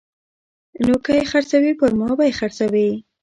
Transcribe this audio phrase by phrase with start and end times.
[0.85, 2.89] نو که یې خرڅوي پرما به یې خرڅوي